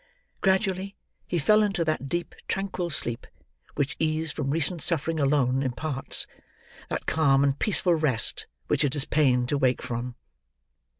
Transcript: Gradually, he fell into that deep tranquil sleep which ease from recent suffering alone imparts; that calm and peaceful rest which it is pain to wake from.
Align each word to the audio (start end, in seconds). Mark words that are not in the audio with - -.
Gradually, 0.41 0.95
he 1.27 1.37
fell 1.37 1.61
into 1.61 1.85
that 1.85 2.09
deep 2.09 2.33
tranquil 2.47 2.89
sleep 2.89 3.27
which 3.75 3.95
ease 3.99 4.31
from 4.31 4.49
recent 4.49 4.81
suffering 4.81 5.19
alone 5.19 5.61
imparts; 5.61 6.25
that 6.89 7.05
calm 7.05 7.43
and 7.43 7.59
peaceful 7.59 7.93
rest 7.93 8.47
which 8.65 8.83
it 8.83 8.95
is 8.95 9.05
pain 9.05 9.45
to 9.45 9.59
wake 9.59 9.83
from. 9.83 10.15